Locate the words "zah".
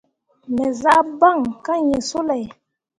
0.81-1.01